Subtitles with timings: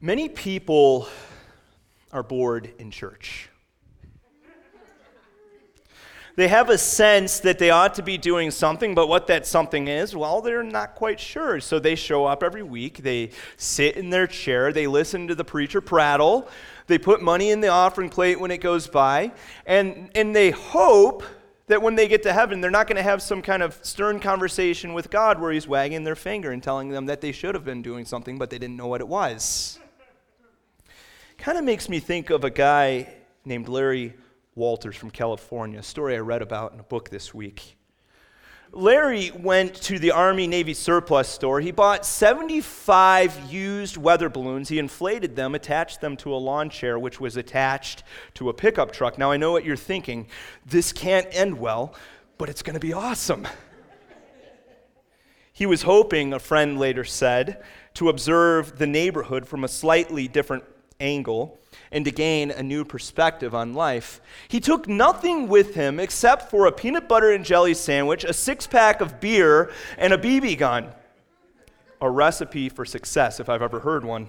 [0.00, 1.08] Many people
[2.12, 3.48] are bored in church.
[6.36, 9.88] They have a sense that they ought to be doing something, but what that something
[9.88, 11.60] is, well, they're not quite sure.
[11.60, 15.44] So they show up every week, they sit in their chair, they listen to the
[15.44, 16.46] preacher prattle,
[16.88, 19.32] they put money in the offering plate when it goes by,
[19.64, 21.22] and, and they hope
[21.68, 24.20] that when they get to heaven, they're not going to have some kind of stern
[24.20, 27.64] conversation with God where he's wagging their finger and telling them that they should have
[27.64, 29.78] been doing something, but they didn't know what it was.
[31.38, 33.08] Kind of makes me think of a guy
[33.44, 34.14] named Larry
[34.54, 37.76] Walters from California, a story I read about in a book this week.
[38.72, 41.60] Larry went to the Army Navy surplus store.
[41.60, 44.68] He bought 75 used weather balloons.
[44.68, 48.02] He inflated them, attached them to a lawn chair, which was attached
[48.34, 49.18] to a pickup truck.
[49.18, 50.26] Now, I know what you're thinking.
[50.64, 51.94] This can't end well,
[52.38, 53.46] but it's going to be awesome.
[55.52, 57.62] he was hoping, a friend later said,
[57.94, 60.64] to observe the neighborhood from a slightly different
[61.00, 61.58] angle
[61.92, 64.20] and to gain a new perspective on life.
[64.48, 68.66] He took nothing with him except for a peanut butter and jelly sandwich, a six
[68.66, 70.88] pack of beer, and a BB gun.
[72.00, 74.28] A recipe for success, if I've ever heard one.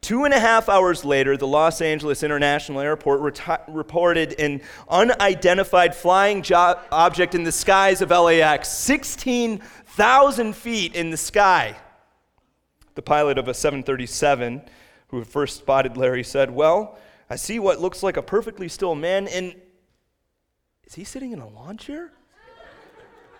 [0.00, 5.94] Two and a half hours later, the Los Angeles International Airport reti- reported an unidentified
[5.94, 11.74] flying jo- object in the skies of LAX, 16,000 feet in the sky.
[12.96, 14.62] The pilot of a 737
[15.18, 16.98] who first spotted Larry, said, Well,
[17.30, 19.54] I see what looks like a perfectly still man, and
[20.86, 22.12] is he sitting in a lawn chair?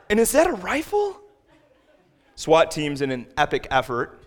[0.09, 1.21] And is that a rifle?
[2.37, 4.21] SWAT teams, in an epic effort,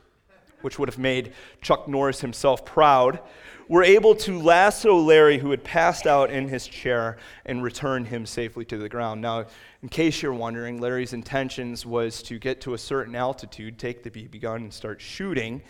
[0.61, 3.19] which would have made Chuck Norris himself proud,
[3.67, 8.25] were able to lasso Larry, who had passed out in his chair, and return him
[8.25, 9.21] safely to the ground.
[9.21, 9.45] Now,
[9.83, 14.09] in case you're wondering, Larry's intentions was to get to a certain altitude, take the
[14.09, 15.61] BB gun, and start shooting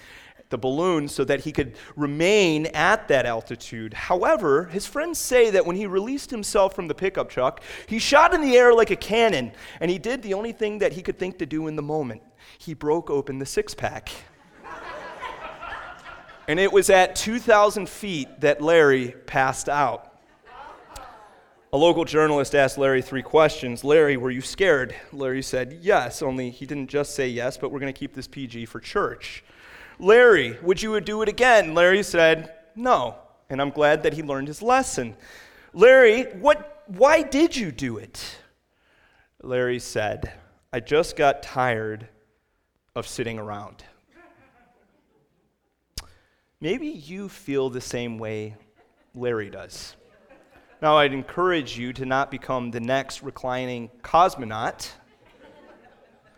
[0.49, 3.93] the balloon so that he could remain at that altitude.
[3.93, 8.33] However, his friends say that when he released himself from the pickup truck, he shot
[8.33, 11.19] in the air like a cannon, and he did the only thing that he could
[11.19, 12.21] think to do in the moment
[12.57, 14.09] he broke open the six pack.
[16.47, 20.13] and it was at 2,000 feet that Larry passed out.
[21.73, 23.83] A local journalist asked Larry three questions.
[23.83, 24.95] Larry, were you scared?
[25.11, 28.27] Larry said, Yes, only he didn't just say yes, but we're going to keep this
[28.27, 29.43] PG for church.
[29.99, 31.73] Larry, would you do it again?
[31.73, 33.15] Larry said, No.
[33.49, 35.15] And I'm glad that he learned his lesson.
[35.73, 38.39] Larry, what, why did you do it?
[39.41, 40.33] Larry said,
[40.73, 42.07] I just got tired
[42.95, 43.83] of sitting around.
[46.59, 48.55] Maybe you feel the same way
[49.13, 49.95] Larry does.
[50.81, 54.89] Now, I'd encourage you to not become the next reclining cosmonaut,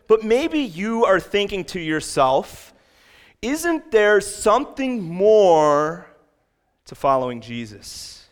[0.08, 2.74] but maybe you are thinking to yourself,
[3.42, 6.08] isn't there something more
[6.86, 8.28] to following Jesus?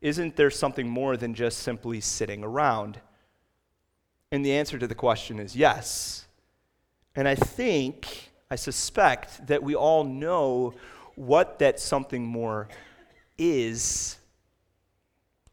[0.00, 3.00] Isn't there something more than just simply sitting around?
[4.30, 6.26] And the answer to the question is yes.
[7.16, 10.74] And I think, I suspect that we all know
[11.16, 12.68] what that something more
[13.36, 14.18] is,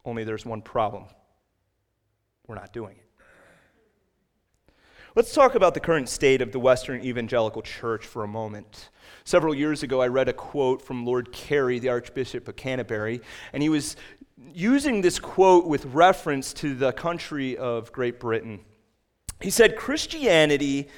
[0.03, 1.05] only there's one problem
[2.47, 3.04] we're not doing it.
[5.15, 8.89] Let's talk about the current state of the Western Evangelical Church for a moment.
[9.23, 13.21] Several years ago, I read a quote from Lord Carey, the Archbishop of Canterbury,
[13.53, 13.95] and he was
[14.53, 18.59] using this quote with reference to the country of Great Britain.
[19.39, 20.89] He said, Christianity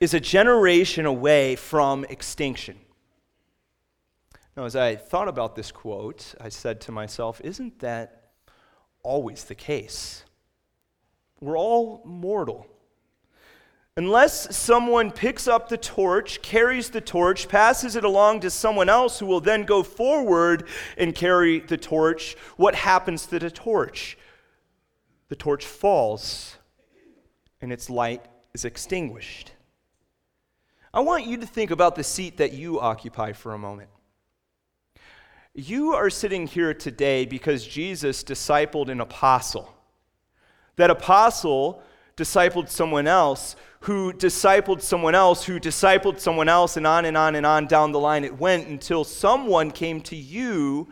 [0.00, 2.78] is a generation away from extinction.
[4.56, 8.30] Now, as I thought about this quote, I said to myself, isn't that
[9.02, 10.24] always the case?
[11.42, 12.68] We're all mortal.
[13.98, 19.18] Unless someone picks up the torch, carries the torch, passes it along to someone else
[19.18, 20.68] who will then go forward
[20.98, 24.18] and carry the torch, what happens to the torch?
[25.28, 26.56] The torch falls
[27.62, 29.52] and its light is extinguished.
[30.92, 33.88] I want you to think about the seat that you occupy for a moment.
[35.54, 39.74] You are sitting here today because Jesus discipled an apostle.
[40.76, 41.82] That apostle
[42.16, 47.36] discipled someone else who discipled someone else who discipled someone else, and on and on
[47.36, 50.88] and on down the line it went until someone came to you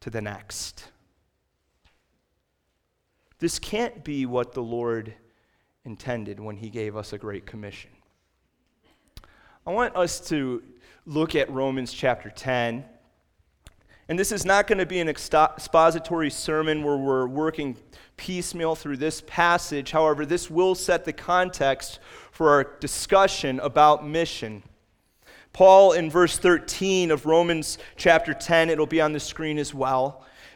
[0.00, 0.84] to the next.
[3.38, 5.14] This can't be what the Lord
[5.84, 7.90] intended when He gave us a great commission.
[9.66, 10.62] I want us to
[11.06, 12.84] look at Romans chapter 10.
[14.08, 17.76] And this is not going to be an expository sermon where we're working
[18.16, 19.90] piecemeal through this passage.
[19.90, 22.00] However, this will set the context
[22.32, 24.62] for our discussion about mission.
[25.52, 30.24] Paul, in verse 13 of Romans chapter 10, it'll be on the screen as well,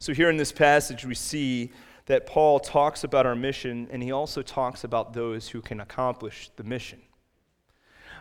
[0.00, 1.72] So, here in this passage, we see
[2.06, 6.50] that Paul talks about our mission and he also talks about those who can accomplish
[6.56, 7.00] the mission.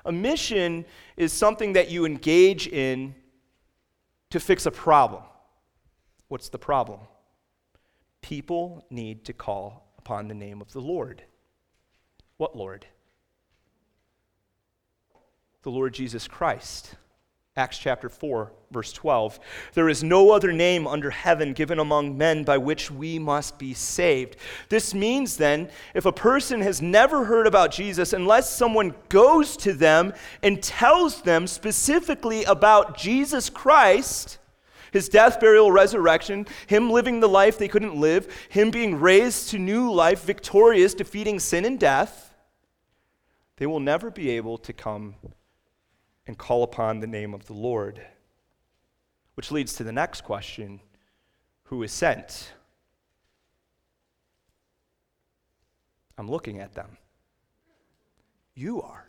[0.06, 0.86] A mission
[1.16, 3.16] is something that you engage in
[4.30, 5.24] to fix a problem.
[6.28, 7.00] What's the problem?
[8.22, 11.24] People need to call upon the name of the Lord.
[12.38, 12.86] What Lord?
[15.64, 16.96] The Lord Jesus Christ.
[17.60, 19.38] Acts chapter 4, verse 12.
[19.74, 23.74] There is no other name under heaven given among men by which we must be
[23.74, 24.38] saved.
[24.70, 29.74] This means then, if a person has never heard about Jesus, unless someone goes to
[29.74, 34.38] them and tells them specifically about Jesus Christ,
[34.94, 39.60] his death, burial, resurrection, him living the life they couldn't live, him being raised to
[39.60, 42.34] new life, victorious, defeating sin and death,
[43.58, 45.16] they will never be able to come
[46.30, 48.00] and call upon the name of the Lord.
[49.34, 50.80] Which leads to the next question
[51.64, 52.54] who is sent?
[56.20, 56.98] I'm looking at them.
[58.54, 59.08] You are.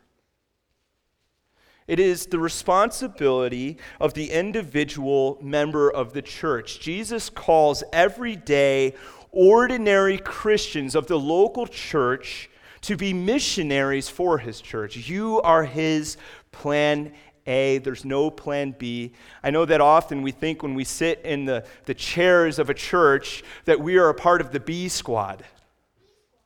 [1.87, 6.79] It is the responsibility of the individual member of the church.
[6.79, 8.95] Jesus calls everyday,
[9.31, 12.49] ordinary Christians of the local church
[12.81, 15.07] to be missionaries for his church.
[15.07, 16.17] You are his
[16.51, 17.13] plan
[17.47, 17.79] A.
[17.79, 19.13] There's no plan B.
[19.43, 22.73] I know that often we think when we sit in the, the chairs of a
[22.73, 25.43] church that we are a part of the B squad.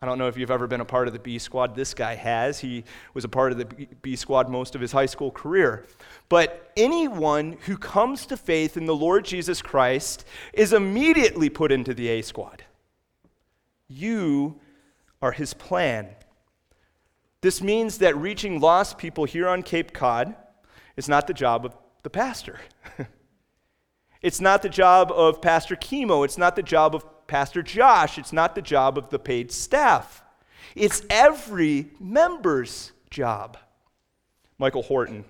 [0.01, 1.73] I don't know if you've ever been a part of the B squad.
[1.73, 2.59] This guy has.
[2.59, 3.65] He was a part of the
[4.01, 5.87] B squad most of his high school career.
[6.29, 11.93] But anyone who comes to faith in the Lord Jesus Christ is immediately put into
[11.93, 12.63] the A squad.
[13.87, 14.59] You
[15.21, 16.09] are his plan.
[17.45, 20.33] This means that reaching lost people here on Cape Cod
[20.97, 22.59] is not the job of the pastor.
[24.23, 26.25] it's not the job of Pastor Chemo.
[26.25, 28.17] It's not the job of Pastor Josh.
[28.17, 30.23] It's not the job of the paid staff.
[30.73, 33.59] It's every member's job.
[34.57, 35.23] Michael Horton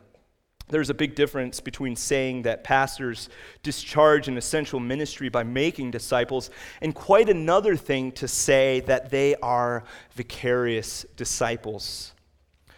[0.67, 3.29] there's a big difference between saying that pastors
[3.61, 6.49] discharge an essential ministry by making disciples,
[6.81, 9.83] and quite another thing to say that they are
[10.15, 12.13] vicarious disciples,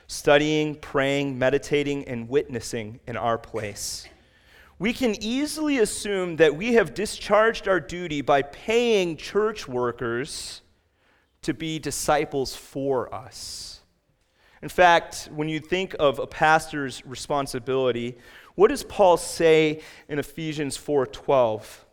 [0.08, 4.08] studying, praying, meditating, and witnessing in our place.
[4.80, 10.62] We can easily assume that we have discharged our duty by paying church workers
[11.42, 13.77] to be disciples for us.
[14.62, 18.18] In fact, when you think of a pastor's responsibility,
[18.56, 21.86] what does Paul say in Ephesians 4:12?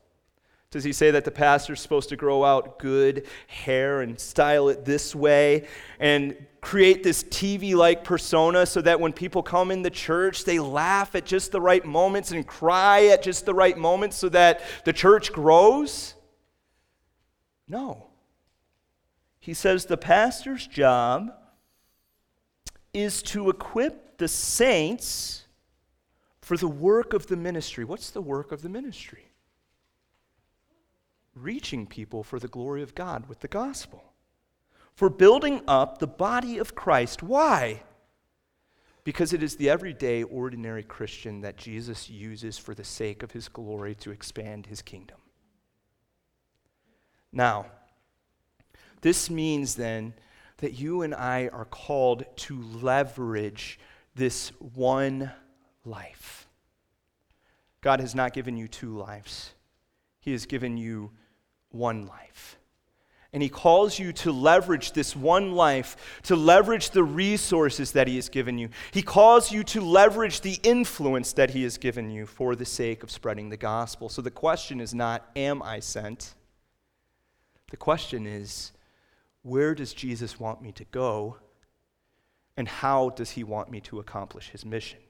[0.70, 4.68] Does he say that the pastor is supposed to grow out good hair and style
[4.68, 5.68] it this way
[6.00, 10.58] and create this TV like persona so that when people come in the church, they
[10.58, 14.62] laugh at just the right moments and cry at just the right moments so that
[14.84, 16.14] the church grows?
[17.68, 18.08] No.
[19.38, 21.32] He says the pastor's job
[22.94, 25.44] is to equip the saints
[26.40, 27.84] for the work of the ministry.
[27.84, 29.32] What's the work of the ministry?
[31.34, 34.12] Reaching people for the glory of God with the gospel.
[34.94, 37.22] For building up the body of Christ.
[37.22, 37.82] Why?
[39.02, 43.48] Because it is the everyday, ordinary Christian that Jesus uses for the sake of his
[43.48, 45.18] glory to expand his kingdom.
[47.32, 47.66] Now,
[49.00, 50.14] this means then
[50.58, 53.78] that you and I are called to leverage
[54.14, 55.30] this one
[55.84, 56.46] life.
[57.80, 59.52] God has not given you two lives,
[60.20, 61.10] He has given you
[61.70, 62.58] one life.
[63.32, 68.14] And He calls you to leverage this one life, to leverage the resources that He
[68.14, 68.68] has given you.
[68.92, 73.02] He calls you to leverage the influence that He has given you for the sake
[73.02, 74.08] of spreading the gospel.
[74.08, 76.34] So the question is not, Am I sent?
[77.70, 78.70] The question is,
[79.44, 81.36] Where does Jesus want me to go?
[82.56, 85.00] And how does He want me to accomplish His mission?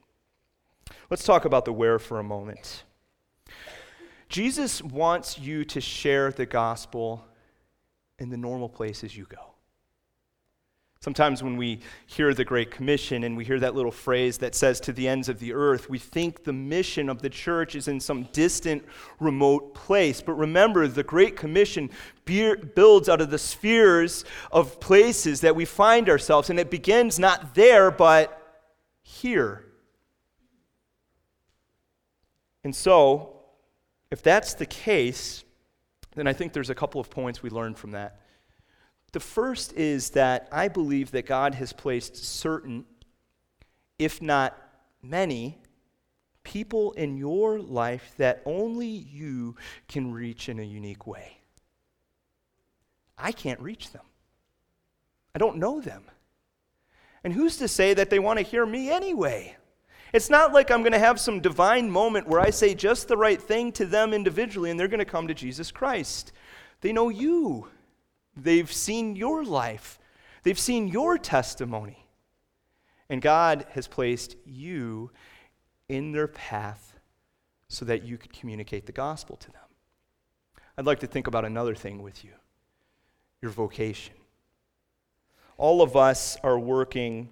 [1.08, 2.82] Let's talk about the where for a moment.
[4.28, 7.24] Jesus wants you to share the gospel
[8.18, 9.53] in the normal places you go.
[11.04, 14.80] Sometimes when we hear the Great Commission and we hear that little phrase that says
[14.80, 18.00] to the ends of the earth, we think the mission of the church is in
[18.00, 18.82] some distant,
[19.20, 20.22] remote place.
[20.22, 21.90] But remember, the Great Commission
[22.24, 27.54] builds out of the spheres of places that we find ourselves, and it begins not
[27.54, 28.40] there, but
[29.02, 29.62] here.
[32.64, 33.40] And so,
[34.10, 35.44] if that's the case,
[36.14, 38.22] then I think there's a couple of points we learn from that.
[39.14, 42.84] The first is that I believe that God has placed certain,
[43.96, 44.58] if not
[45.04, 45.56] many,
[46.42, 49.54] people in your life that only you
[49.86, 51.38] can reach in a unique way.
[53.16, 54.02] I can't reach them.
[55.32, 56.02] I don't know them.
[57.22, 59.54] And who's to say that they want to hear me anyway?
[60.12, 63.16] It's not like I'm going to have some divine moment where I say just the
[63.16, 66.32] right thing to them individually and they're going to come to Jesus Christ.
[66.80, 67.68] They know you.
[68.36, 69.98] They've seen your life,
[70.42, 71.98] they've seen your testimony.
[73.10, 75.10] And God has placed you
[75.88, 76.98] in their path
[77.68, 79.60] so that you could communicate the gospel to them.
[80.76, 82.30] I'd like to think about another thing with you
[83.42, 84.14] your vocation.
[85.58, 87.28] All of us are working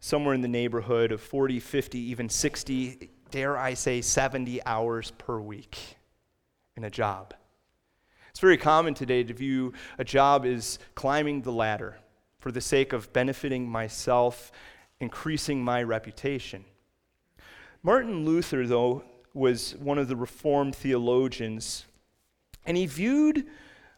[0.00, 5.38] somewhere in the neighborhood of 40, 50, even 60, dare I say 70 hours per
[5.38, 5.78] week
[6.76, 7.34] in a job.
[8.32, 11.98] It's very common today to view a job as climbing the ladder
[12.38, 14.50] for the sake of benefiting myself,
[15.00, 16.64] increasing my reputation.
[17.82, 21.84] Martin Luther, though, was one of the Reformed theologians,
[22.64, 23.44] and he viewed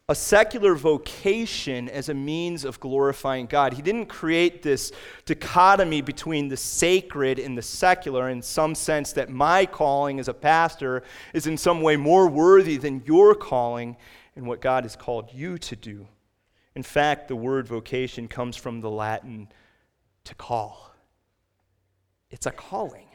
[0.08, 3.72] a secular vocation as a means of glorifying God.
[3.72, 4.90] He didn't create this
[5.26, 10.34] dichotomy between the sacred and the secular in some sense that my calling as a
[10.34, 13.96] pastor is in some way more worthy than your calling
[14.36, 16.06] and what God has called you to do.
[16.74, 19.48] In fact, the word vocation comes from the Latin
[20.24, 20.94] to call,
[22.30, 23.08] it's a calling.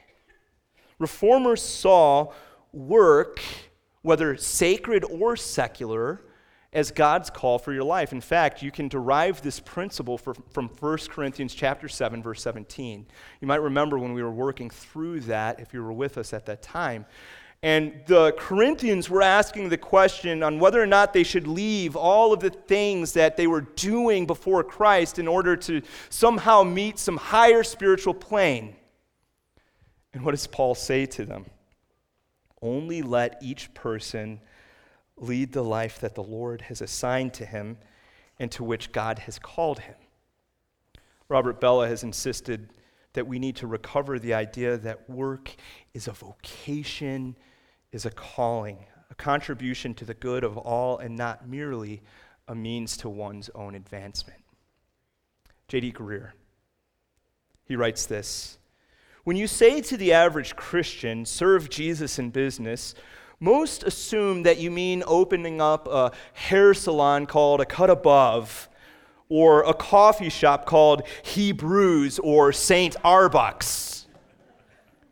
[1.00, 2.32] Reformers saw
[2.74, 3.42] work,
[4.02, 6.22] whether sacred or secular,
[6.72, 8.12] as God's call for your life.
[8.12, 13.08] In fact, you can derive this principle for, from 1 Corinthians chapter 7 verse 17.
[13.42, 16.46] You might remember when we were working through that if you were with us at
[16.46, 17.06] that time.
[17.62, 22.32] And the Corinthians were asking the question on whether or not they should leave all
[22.32, 27.18] of the things that they were doing before Christ in order to somehow meet some
[27.18, 28.76] higher spiritual plane.
[30.14, 31.46] And what does Paul say to them?
[32.62, 34.40] Only let each person
[35.18, 37.78] lead the life that the Lord has assigned to him
[38.40, 39.96] and to which God has called him.
[41.28, 42.70] Robert Bellah has insisted
[43.14, 45.54] that we need to recover the idea that work
[45.94, 47.36] is a vocation
[47.92, 52.02] is a calling, a contribution to the good of all, and not merely
[52.48, 54.42] a means to one's own advancement.
[55.68, 55.94] J.D.
[55.94, 56.32] Greear,
[57.66, 58.58] he writes this
[59.24, 62.96] When you say to the average Christian, serve Jesus in business,
[63.40, 68.68] most assume that you mean opening up a hair salon called a cut above,
[69.30, 72.96] or a coffee shop called Hebrews or St.
[73.04, 73.89] Arbuck's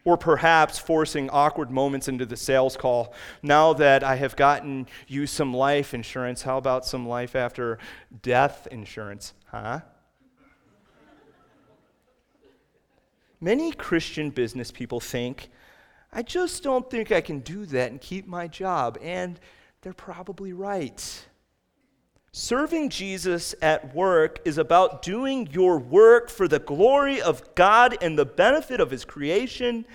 [0.07, 3.13] or perhaps forcing awkward moments into the sales call.
[3.43, 7.77] Now that I have gotten you some life insurance, how about some life after
[8.21, 9.33] death insurance?
[9.47, 9.81] Huh?
[13.41, 15.49] Many Christian business people think,
[16.13, 18.97] I just don't think I can do that and keep my job.
[19.01, 19.37] And
[19.81, 21.26] they're probably right.
[22.31, 28.17] Serving Jesus at work is about doing your work for the glory of God and
[28.17, 29.85] the benefit of His creation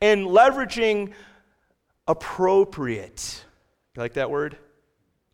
[0.00, 1.12] and leveraging
[2.06, 3.44] appropriate,
[3.94, 4.58] you like that word?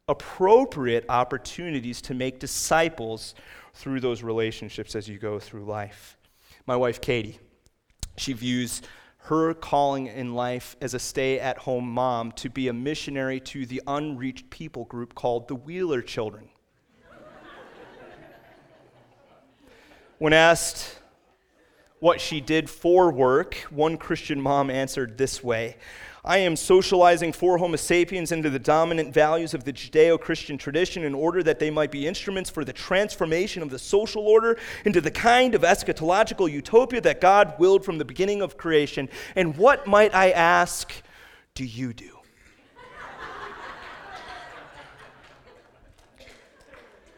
[0.09, 3.35] Appropriate opportunities to make disciples
[3.75, 6.17] through those relationships as you go through life.
[6.67, 7.39] My wife, Katie,
[8.17, 8.83] she views
[9.25, 13.67] her calling in life as a stay at home mom to be a missionary to
[13.67, 16.49] the unreached people group called the Wheeler Children.
[20.19, 21.00] when asked
[22.01, 25.77] what she did for work, one Christian mom answered this way
[26.23, 31.03] I am socializing for Homo sapiens into the dominant values of the Judeo Christian tradition
[31.03, 35.01] in order that they might be instruments for the transformation of the social order into
[35.01, 39.09] the kind of eschatological utopia that God willed from the beginning of creation.
[39.35, 40.93] And what might I ask,
[41.55, 42.19] do you do?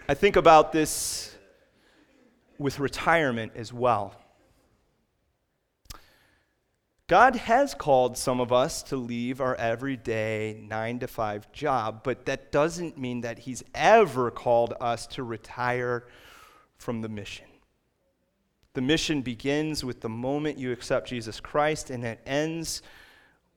[0.09, 1.35] I think about this
[2.59, 4.22] with retirement as well.
[7.13, 12.25] God has called some of us to leave our everyday nine to five job, but
[12.25, 16.07] that doesn't mean that He's ever called us to retire
[16.79, 17.45] from the mission.
[18.73, 22.81] The mission begins with the moment you accept Jesus Christ, and it ends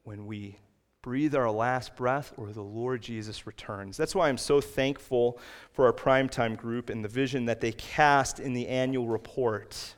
[0.04, 0.60] when we
[1.02, 3.96] breathe our last breath or the Lord Jesus returns.
[3.96, 5.40] That's why I'm so thankful
[5.72, 9.96] for our primetime group and the vision that they cast in the annual report.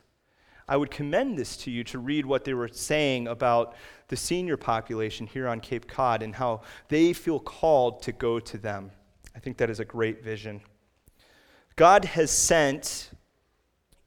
[0.68, 3.74] I would commend this to you to read what they were saying about
[4.08, 8.58] the senior population here on Cape Cod and how they feel called to go to
[8.58, 8.90] them.
[9.34, 10.60] I think that is a great vision.
[11.76, 13.10] God has sent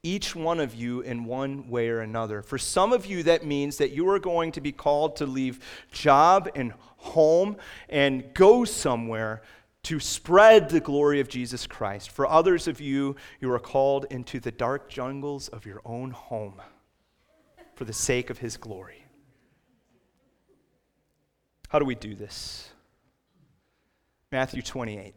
[0.04, 2.42] each one of you in one way or another.
[2.42, 5.60] For some of you, that means that you are going to be called to leave
[5.92, 9.42] job and home and go somewhere
[9.84, 12.12] to spread the glory of Jesus Christ.
[12.12, 16.62] For others of you, you are called into the dark jungles of your own home
[17.76, 19.06] for the sake of his glory.
[21.70, 22.70] How do we do this?
[24.32, 25.16] Matthew 28.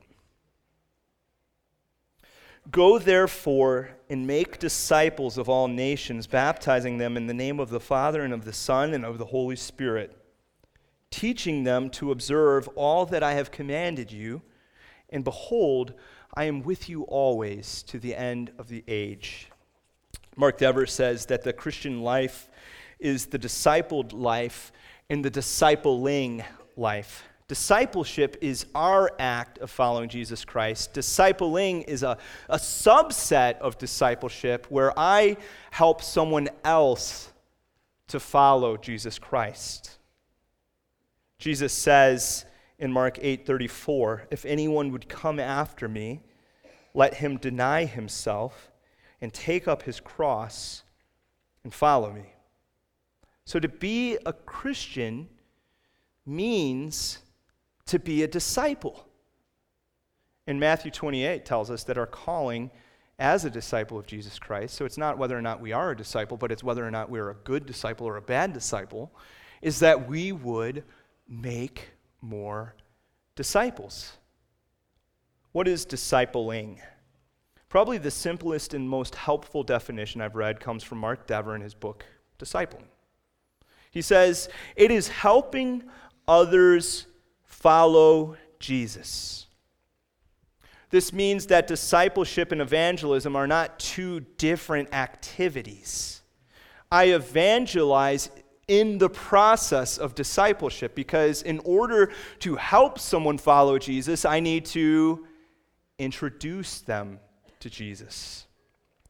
[2.71, 7.81] Go therefore and make disciples of all nations, baptizing them in the name of the
[7.81, 10.17] Father and of the Son and of the Holy Spirit,
[11.11, 14.41] teaching them to observe all that I have commanded you
[15.14, 15.94] and behold,
[16.35, 19.48] I am with you always to the end of the age.
[20.37, 22.48] Mark Dever says that the Christian life
[22.98, 24.72] is the discipled life
[25.09, 26.44] and the discipling
[26.77, 27.22] life.
[27.46, 30.94] Discipleship is our act of following Jesus Christ.
[30.94, 35.37] Discipling is a, a subset of discipleship where I
[35.70, 37.33] help someone else
[38.09, 39.98] to follow Jesus Christ.
[41.38, 42.46] Jesus says,
[42.79, 46.23] in Mark 8:34, if anyone would come after me,
[46.93, 48.71] let him deny himself
[49.21, 50.83] and take up his cross
[51.63, 52.35] and follow me.
[53.45, 55.29] So to be a Christian
[56.27, 57.19] means
[57.87, 59.09] to be a disciple.
[60.47, 62.71] And Matthew 28 tells us that our calling
[63.19, 65.97] as a disciple of Jesus Christ, so it's not whether or not we are a
[65.97, 69.13] disciple, but it's whether or not we're a good disciple or a bad disciple,
[69.63, 70.85] is that we would
[71.29, 71.94] make
[72.25, 72.75] more
[73.37, 74.17] disciples.
[75.53, 76.79] What is discipling?
[77.69, 81.75] Probably the simplest and most helpful definition I've read comes from Mark Dever in his
[81.75, 82.05] book,
[82.39, 82.87] Discipling.
[83.91, 85.85] He says, It is helping
[86.27, 87.07] others
[87.45, 89.47] follow Jesus.
[90.91, 96.23] This means that discipleship and evangelism are not two different activities.
[96.91, 98.31] I evangelize
[98.68, 104.64] in the process of discipleship because in order to help someone follow Jesus, I need
[104.66, 105.27] to
[105.98, 107.20] introduce them
[107.61, 108.46] to Jesus.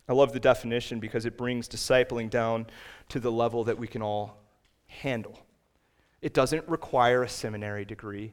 [0.08, 2.66] I love the definition because it brings discipling down
[3.08, 4.38] to the level that we can all
[4.86, 5.38] handle.
[6.20, 8.32] It doesn't require a seminary degree.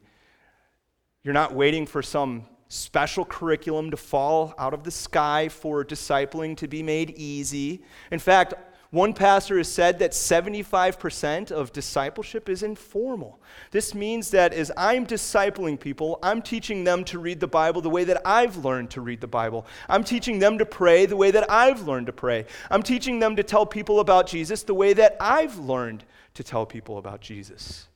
[1.22, 6.56] You're not waiting for some special curriculum to fall out of the sky for discipling
[6.56, 7.84] to be made easy.
[8.10, 8.54] In fact,
[8.92, 13.40] one pastor has said that 75% of discipleship is informal.
[13.70, 17.88] This means that as I'm discipling people, I'm teaching them to read the Bible the
[17.88, 19.64] way that I've learned to read the Bible.
[19.88, 22.44] I'm teaching them to pray the way that I've learned to pray.
[22.70, 26.66] I'm teaching them to tell people about Jesus the way that I've learned to tell
[26.66, 27.88] people about Jesus.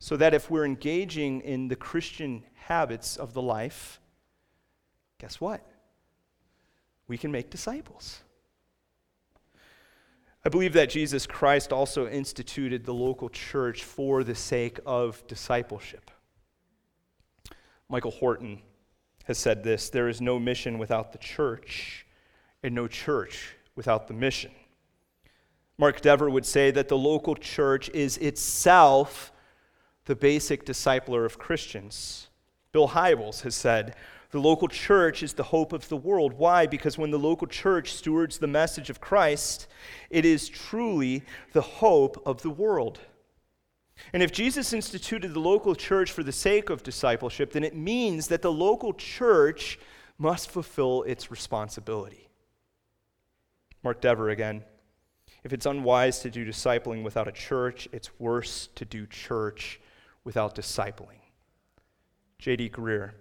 [0.00, 4.00] So that if we're engaging in the Christian habits of the life,
[5.20, 5.64] guess what?
[7.06, 8.24] We can make disciples.
[10.46, 16.08] I believe that Jesus Christ also instituted the local church for the sake of discipleship.
[17.88, 18.62] Michael Horton
[19.24, 22.06] has said this there is no mission without the church,
[22.62, 24.52] and no church without the mission.
[25.78, 29.32] Mark Dever would say that the local church is itself
[30.04, 32.28] the basic discipler of Christians.
[32.70, 33.96] Bill Hybels has said,
[34.36, 36.34] the local church is the hope of the world.
[36.34, 36.66] Why?
[36.66, 39.66] Because when the local church stewards the message of Christ,
[40.10, 41.22] it is truly
[41.54, 43.00] the hope of the world.
[44.12, 48.28] And if Jesus instituted the local church for the sake of discipleship, then it means
[48.28, 49.78] that the local church
[50.18, 52.28] must fulfill its responsibility.
[53.82, 54.64] Mark Dever again.
[55.44, 59.80] If it's unwise to do discipling without a church, it's worse to do church
[60.24, 61.20] without discipling.
[62.38, 62.68] J.D.
[62.68, 63.12] Greear.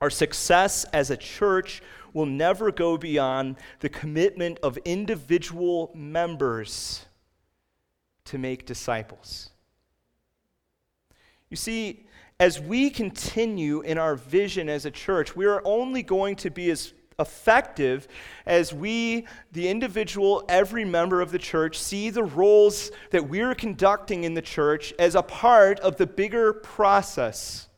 [0.00, 1.82] Our success as a church
[2.12, 7.04] will never go beyond the commitment of individual members
[8.26, 9.50] to make disciples.
[11.50, 12.06] You see,
[12.40, 16.70] as we continue in our vision as a church, we are only going to be
[16.70, 18.06] as effective
[18.46, 24.22] as we, the individual, every member of the church, see the roles that we're conducting
[24.22, 27.68] in the church as a part of the bigger process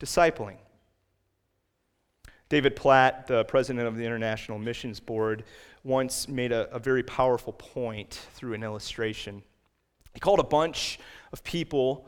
[0.00, 0.56] discipling.
[2.52, 5.44] David Platt, the president of the International Missions Board,
[5.84, 9.42] once made a, a very powerful point through an illustration.
[10.12, 10.98] He called a bunch
[11.32, 12.06] of people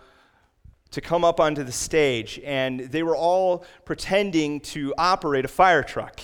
[0.91, 5.83] to come up onto the stage, and they were all pretending to operate a fire
[5.83, 6.21] truck.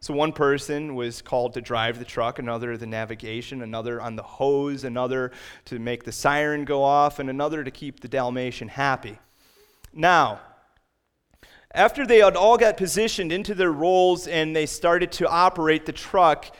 [0.00, 4.22] So one person was called to drive the truck, another the navigation, another on the
[4.22, 5.30] hose, another
[5.66, 9.18] to make the siren go off, and another to keep the Dalmatian happy.
[9.92, 10.40] Now,
[11.72, 15.92] after they had all got positioned into their roles and they started to operate the
[15.92, 16.54] truck,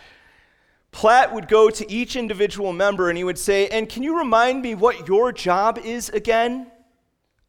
[0.93, 4.63] Platt would go to each individual member and he would say, And can you remind
[4.63, 6.71] me what your job is again?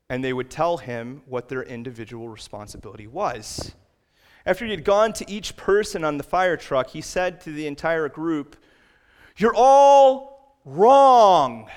[0.10, 3.74] And they would tell him what their individual responsibility was.
[4.46, 7.68] After he had gone to each person on the fire truck, he said to the
[7.68, 8.56] entire group,
[9.38, 11.70] You're all wrong.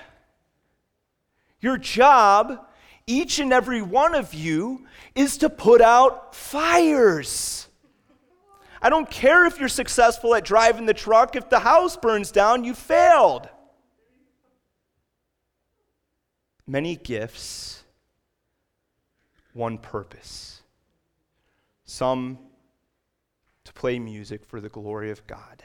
[1.60, 2.66] Your job,
[3.06, 7.68] each and every one of you, is to put out fires.
[8.80, 12.64] I don't care if you're successful at driving the truck, if the house burns down,
[12.64, 13.48] you failed.
[16.66, 17.84] Many gifts,
[19.52, 20.62] one purpose.
[21.84, 22.38] Some
[23.64, 25.62] to play music for the glory of God,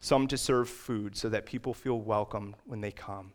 [0.00, 3.32] some to serve food so that people feel welcome when they come,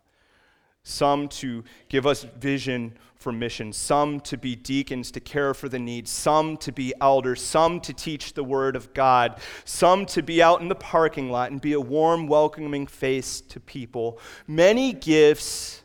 [0.83, 5.77] some to give us vision for mission, some to be deacons to care for the
[5.77, 10.41] needs, some to be elders, some to teach the word of God, some to be
[10.41, 14.19] out in the parking lot and be a warm, welcoming face to people.
[14.47, 15.83] Many gifts,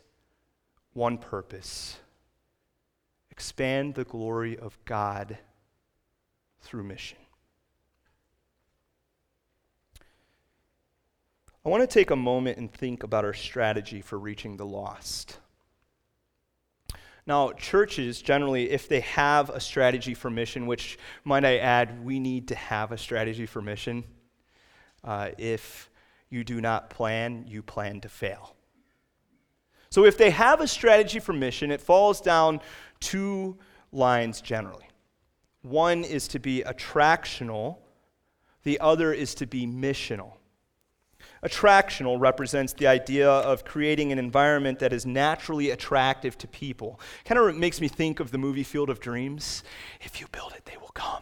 [0.93, 1.97] one purpose
[3.31, 5.37] expand the glory of God
[6.61, 7.17] through mission.
[11.65, 15.39] I want to take a moment and think about our strategy for reaching the lost.
[17.25, 22.19] Now, churches generally, if they have a strategy for mission, which might I add, we
[22.19, 24.03] need to have a strategy for mission.
[25.03, 25.89] Uh, if
[26.29, 28.55] you do not plan, you plan to fail.
[29.89, 32.61] So, if they have a strategy for mission, it falls down
[32.99, 33.57] two
[33.91, 34.87] lines generally.
[35.63, 37.77] One is to be attractional,
[38.61, 40.33] the other is to be missional.
[41.45, 46.99] Attractional represents the idea of creating an environment that is naturally attractive to people.
[47.23, 49.63] Kind of makes me think of the movie Field of Dreams.
[50.01, 51.21] If you build it, they will come.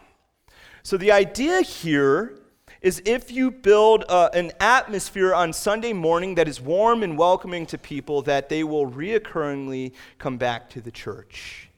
[0.82, 2.38] So the idea here
[2.80, 7.66] is if you build uh, an atmosphere on Sunday morning that is warm and welcoming
[7.66, 11.68] to people, that they will reoccurringly come back to the church.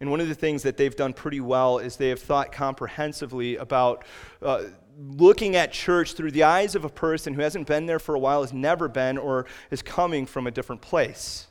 [0.00, 3.56] And one of the things that they've done pretty well is they have thought comprehensively
[3.56, 4.04] about
[4.42, 4.64] uh,
[4.98, 8.18] looking at church through the eyes of a person who hasn't been there for a
[8.18, 11.48] while, has never been, or is coming from a different place.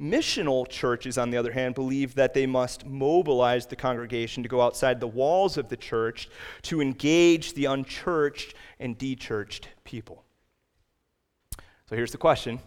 [0.00, 4.60] Missional churches, on the other hand, believe that they must mobilize the congregation to go
[4.60, 6.28] outside the walls of the church
[6.62, 10.22] to engage the unchurched and dechurched people.
[11.88, 12.60] So here's the question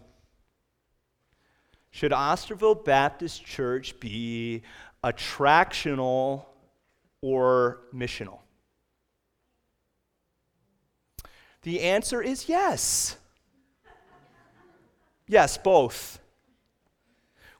[1.91, 4.63] Should Osterville Baptist Church be
[5.03, 6.45] attractional
[7.21, 8.39] or missional?
[11.61, 13.17] The answer is yes.
[15.27, 16.19] Yes, both.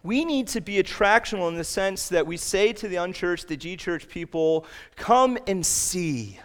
[0.01, 3.57] We need to be attractional in the sense that we say to the unchurched, the
[3.57, 6.39] G church people, come and see.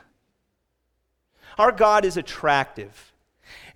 [1.57, 3.14] Our God is attractive.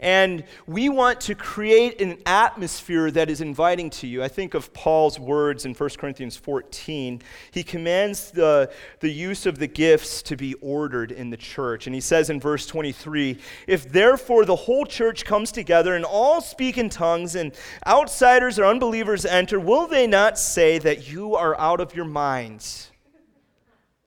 [0.01, 4.23] And we want to create an atmosphere that is inviting to you.
[4.23, 7.21] I think of Paul's words in 1 Corinthians 14.
[7.51, 11.87] He commands the, the use of the gifts to be ordered in the church.
[11.87, 16.41] And he says in verse 23 If therefore the whole church comes together and all
[16.41, 17.53] speak in tongues, and
[17.87, 22.93] outsiders or unbelievers enter, will they not say that you are out of your minds?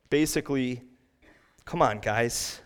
[0.09, 0.81] Basically,
[1.65, 2.61] come on, guys.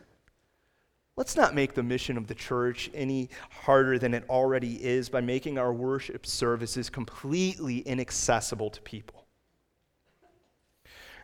[1.17, 5.21] Let's not make the mission of the church any harder than it already is by
[5.21, 9.25] making our worship services completely inaccessible to people.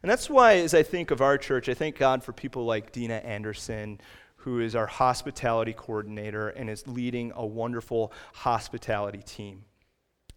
[0.02, 2.94] And that's why, as I think of our church, I thank God for people like
[2.94, 4.00] Dina Anderson,
[4.38, 9.66] who is our hospitality coordinator and is leading a wonderful hospitality team.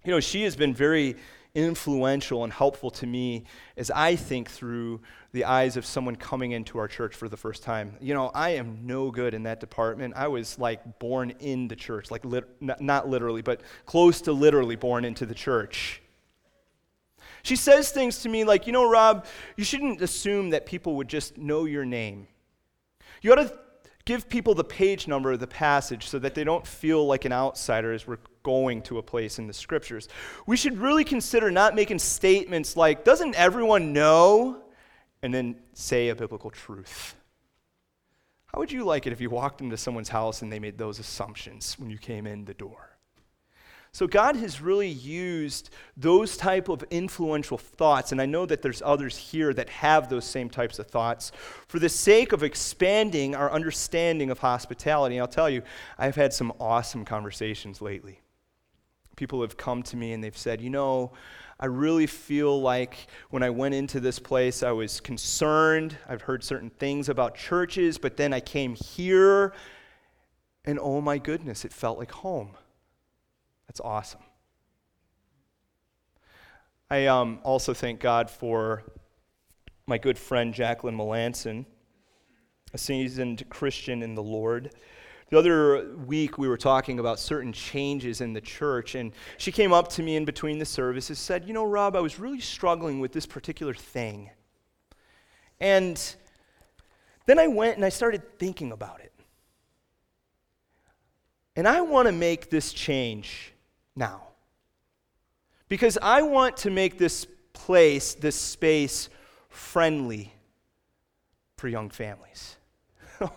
[0.04, 1.16] You know, she has been very
[1.54, 3.44] influential and helpful to me
[3.76, 5.00] as I think through
[5.32, 7.96] the eyes of someone coming into our church for the first time.
[8.00, 10.14] You know, I am no good in that department.
[10.16, 14.76] I was like born in the church, like lit- not literally, but close to literally
[14.76, 16.02] born into the church.
[17.44, 21.08] She says things to me like, you know, Rob, you shouldn't assume that people would
[21.08, 22.26] just know your name.
[23.22, 23.58] You ought to
[24.04, 27.32] give people the page number of the passage so that they don't feel like an
[27.32, 30.08] outsider as we're going to a place in the scriptures.
[30.46, 34.60] We should really consider not making statements like, doesn't everyone know?
[35.22, 37.14] And then say a biblical truth.
[38.46, 40.98] How would you like it if you walked into someone's house and they made those
[40.98, 42.93] assumptions when you came in the door?
[43.94, 48.82] So God has really used those type of influential thoughts, and I know that there's
[48.84, 51.30] others here that have those same types of thoughts,
[51.68, 55.14] for the sake of expanding our understanding of hospitality.
[55.14, 55.62] And I'll tell you,
[55.96, 58.18] I've had some awesome conversations lately.
[59.14, 61.12] People have come to me and they've said, you know,
[61.60, 62.96] I really feel like
[63.30, 65.96] when I went into this place, I was concerned.
[66.08, 69.54] I've heard certain things about churches, but then I came here,
[70.64, 72.56] and oh my goodness, it felt like home.
[73.66, 74.20] That's awesome.
[76.90, 78.82] I um, also thank God for
[79.86, 81.66] my good friend Jacqueline Melanson,
[82.72, 84.70] a seasoned Christian in the Lord
[85.30, 89.72] the other week, we were talking about certain changes in the church, and she came
[89.72, 93.00] up to me in between the services, said, You know, Rob, I was really struggling
[93.00, 94.30] with this particular thing.
[95.60, 96.00] And
[97.26, 99.12] then I went and I started thinking about it.
[101.56, 103.53] And I want to make this change
[103.96, 104.22] now.
[105.68, 109.08] Because I want to make this place, this space,
[109.48, 110.32] friendly
[111.56, 112.56] for young families.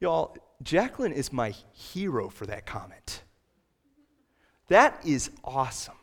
[0.00, 3.22] Y'all, Jacqueline is my hero for that comment.
[4.68, 5.94] That is awesome.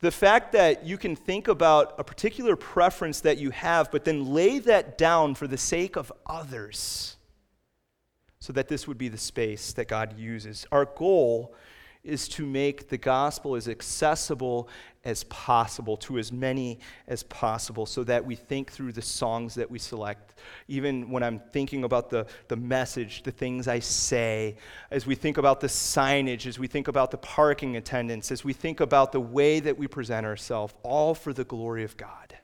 [0.00, 4.32] The fact that you can think about a particular preference that you have, but then
[4.32, 7.16] lay that down for the sake of others,
[8.38, 10.66] so that this would be the space that God uses.
[10.72, 11.54] Our goal
[12.02, 14.68] is to make the gospel as accessible
[15.04, 19.70] as possible to as many as possible so that we think through the songs that
[19.70, 20.34] we select.
[20.68, 24.56] Even when I'm thinking about the, the message, the things I say,
[24.90, 28.52] as we think about the signage, as we think about the parking attendants, as we
[28.52, 32.36] think about the way that we present ourselves, all for the glory of God.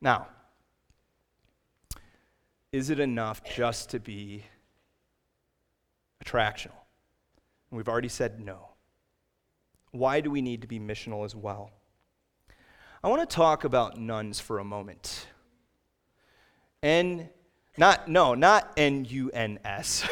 [0.00, 0.28] Now,
[2.70, 4.44] is it enough just to be
[6.24, 6.85] attractional?
[7.70, 8.68] We've already said no.
[9.90, 11.70] Why do we need to be missional as well?
[13.02, 15.26] I want to talk about nones for a moment.
[16.82, 17.28] N,
[17.76, 20.06] not, no, not N U N S.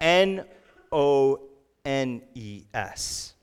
[0.00, 0.44] N
[0.92, 1.40] O
[1.84, 3.34] N E S.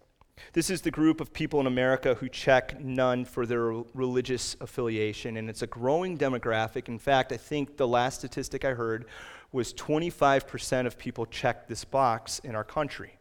[0.53, 5.37] This is the group of people in America who check none for their religious affiliation,
[5.37, 6.87] and it's a growing demographic.
[6.87, 9.05] In fact, I think the last statistic I heard
[9.53, 13.17] was 25% of people checked this box in our country.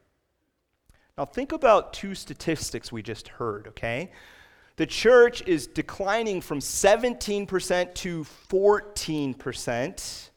[1.16, 4.10] Now, think about two statistics we just heard, okay?
[4.76, 10.30] The church is declining from 17% to 14%.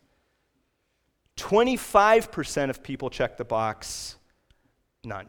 [1.37, 4.17] 25% of people check the box,
[5.03, 5.27] none.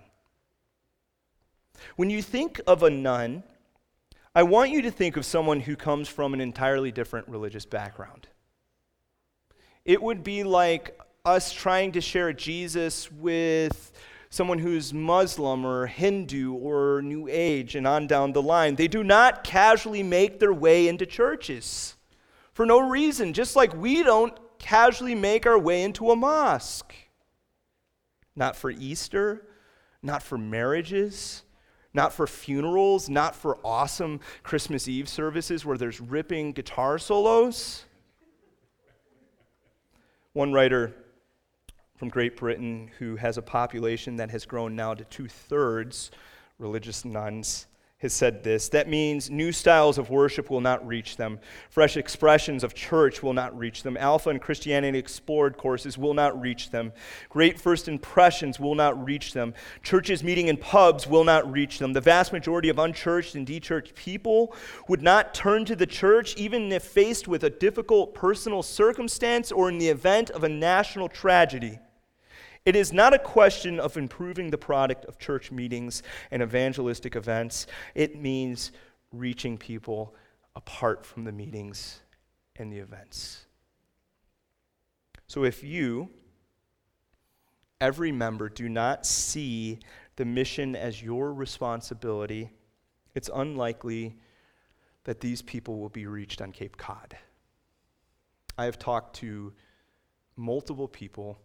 [1.94, 3.44] When you think of a none,
[4.34, 8.28] I want you to think of someone who comes from an entirely different religious background.
[9.86, 13.92] It would be like us trying to share Jesus with
[14.30, 18.74] someone who's Muslim or Hindu or New Age and on down the line.
[18.74, 21.94] They do not casually make their way into churches
[22.52, 26.92] for no reason, just like we don't casually make our way into a mosque.
[28.34, 29.46] Not for Easter,
[30.02, 31.44] not for marriages,
[31.94, 37.84] not for funerals, not for awesome Christmas Eve services where there's ripping guitar solos.
[40.36, 40.94] One writer
[41.96, 46.10] from Great Britain who has a population that has grown now to two thirds
[46.58, 47.66] religious nones
[47.98, 48.68] has said this.
[48.68, 51.38] That means new styles of worship will not reach them.
[51.70, 53.96] Fresh expressions of church will not reach them.
[53.96, 56.92] Alpha and Christianity Explored courses will not reach them.
[57.30, 59.54] Great first impressions will not reach them.
[59.82, 61.94] Churches meeting in pubs will not reach them.
[61.94, 64.54] The vast majority of unchurched and dechurched people
[64.88, 69.70] would not turn to the church even if faced with a difficult personal circumstance or
[69.70, 71.78] in the event of a national tragedy.
[72.66, 76.02] It is not a question of improving the product of church meetings
[76.32, 77.68] and evangelistic events.
[77.94, 78.72] It means
[79.12, 80.16] reaching people
[80.56, 82.00] apart from the meetings
[82.56, 83.46] and the events.
[85.28, 86.10] So if you,
[87.80, 89.78] every member, do not see
[90.16, 92.50] the mission as your responsibility,
[93.14, 94.16] it's unlikely
[95.04, 97.16] that these people will be reached on Cape Cod.
[98.58, 99.52] I have talked to
[100.36, 101.38] multiple people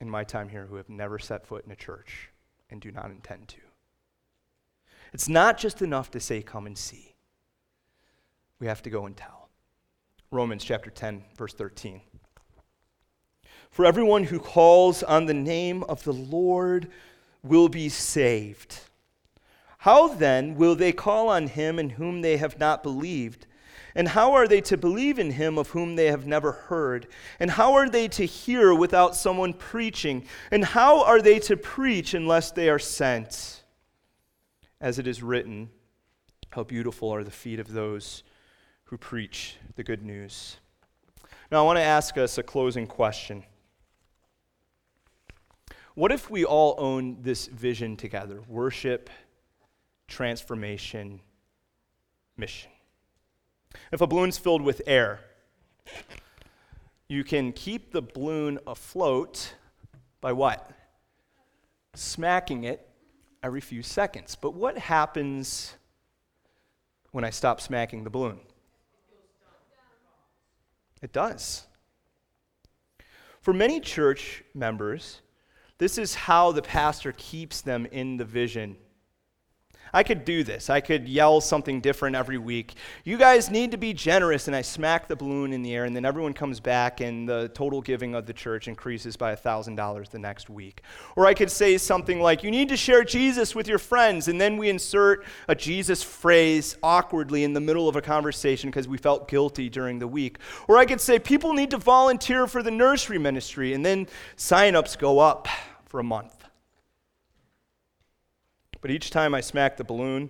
[0.00, 2.30] in my time here who have never set foot in a church
[2.70, 3.60] and do not intend to.
[5.12, 7.14] It's not just enough to say, Come and see.
[8.58, 9.48] We have to go and tell.
[10.30, 12.00] Romans chapter 10, verse 13.
[13.70, 16.90] For everyone who calls on the name of the Lord
[17.42, 18.80] will be saved.
[19.78, 23.46] How then will they call on him in whom they have not believed?
[23.94, 27.06] And how are they to believe in him of whom they have never heard?
[27.38, 30.26] And how are they to hear without someone preaching?
[30.50, 33.62] And how are they to preach unless they are sent?
[34.80, 35.70] As it is written,
[36.50, 38.24] how beautiful are the feet of those
[38.84, 40.56] who preach the good news.
[41.50, 43.44] Now, I want to ask us a closing question.
[45.94, 49.10] What if we all own this vision together worship,
[50.08, 51.20] transformation,
[52.36, 52.70] mission?
[53.92, 55.20] If a balloon's filled with air,
[57.08, 59.54] you can keep the balloon afloat
[60.20, 60.70] by what?
[61.94, 62.88] Smacking it
[63.42, 64.34] every few seconds.
[64.34, 65.74] But what happens
[67.12, 68.40] when I stop smacking the balloon?
[71.02, 71.66] It does.
[73.40, 75.20] For many church members,
[75.76, 78.76] this is how the pastor keeps them in the vision
[79.92, 80.70] I could do this.
[80.70, 82.74] I could yell something different every week.
[83.04, 84.46] You guys need to be generous.
[84.46, 87.50] And I smack the balloon in the air, and then everyone comes back, and the
[87.54, 90.82] total giving of the church increases by $1,000 the next week.
[91.16, 94.28] Or I could say something like, You need to share Jesus with your friends.
[94.28, 98.88] And then we insert a Jesus phrase awkwardly in the middle of a conversation because
[98.88, 100.38] we felt guilty during the week.
[100.68, 103.74] Or I could say, People need to volunteer for the nursery ministry.
[103.74, 105.48] And then sign-ups go up
[105.84, 106.33] for a month.
[108.84, 110.28] But each time I smack the balloon,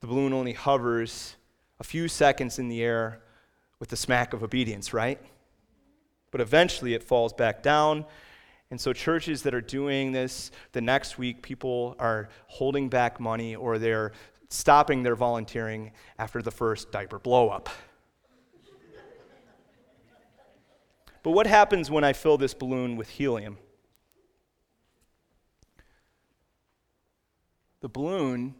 [0.00, 1.34] the balloon only hovers
[1.80, 3.18] a few seconds in the air
[3.80, 5.20] with the smack of obedience, right?
[6.30, 8.04] But eventually it falls back down.
[8.70, 13.56] And so, churches that are doing this the next week, people are holding back money
[13.56, 14.12] or they're
[14.50, 17.68] stopping their volunteering after the first diaper blow up.
[21.24, 23.58] but what happens when I fill this balloon with helium?
[27.84, 28.54] The balloon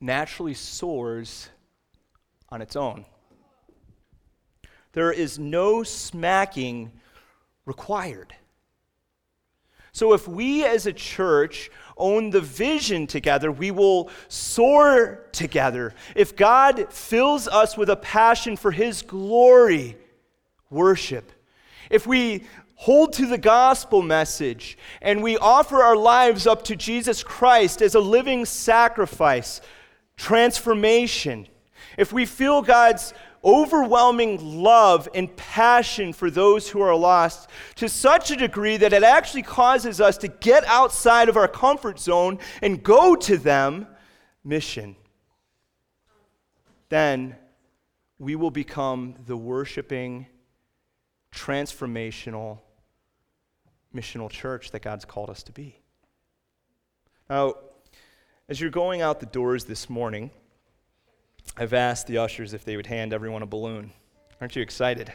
[0.00, 1.50] naturally soars
[2.48, 3.04] on its own.
[4.90, 6.90] There is no smacking
[7.64, 8.34] required.
[9.92, 15.94] So, if we as a church own the vision together, we will soar together.
[16.16, 19.96] If God fills us with a passion for His glory,
[20.70, 21.30] worship.
[21.88, 27.22] If we hold to the gospel message and we offer our lives up to Jesus
[27.22, 29.60] Christ as a living sacrifice,
[30.16, 31.48] transformation,
[31.98, 33.12] if we feel God's
[33.44, 39.04] overwhelming love and passion for those who are lost to such a degree that it
[39.04, 43.86] actually causes us to get outside of our comfort zone and go to them,
[44.44, 44.96] mission,
[46.88, 47.36] then
[48.18, 50.26] we will become the worshiping,
[51.32, 52.58] transformational,
[53.96, 55.78] missional church that God's called us to be.
[57.30, 57.54] Now,
[58.48, 60.30] as you're going out the doors this morning,
[61.56, 63.92] I've asked the ushers if they would hand everyone a balloon.
[64.40, 65.12] Aren't you excited?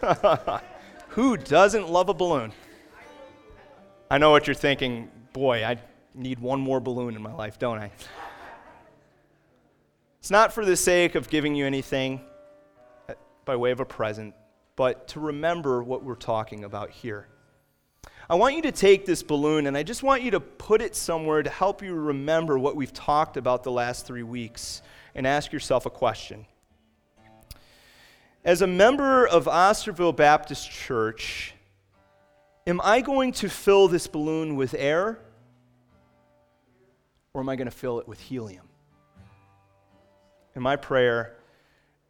[1.08, 2.52] Who doesn't love a balloon?
[4.10, 5.10] I know what you're thinking.
[5.32, 5.78] Boy, I
[6.14, 7.90] need one more balloon in my life, don't I?
[10.20, 12.20] It's not for the sake of giving you anything
[13.08, 13.14] uh,
[13.44, 14.34] by way of a present,
[14.76, 17.26] but to remember what we're talking about here.
[18.28, 20.96] I want you to take this balloon and I just want you to put it
[20.96, 24.82] somewhere to help you remember what we've talked about the last three weeks
[25.14, 26.46] and ask yourself a question.
[28.44, 31.54] As a member of Osterville Baptist Church,
[32.66, 35.18] Am I going to fill this balloon with air?
[37.34, 38.66] Or am I going to fill it with helium?
[40.54, 41.36] And my prayer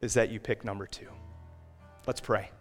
[0.01, 1.09] is that you pick number two.
[2.07, 2.51] Let's pray.